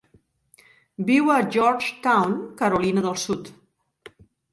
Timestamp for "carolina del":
2.63-3.19